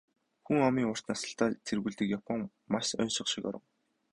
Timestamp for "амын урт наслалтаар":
0.67-1.53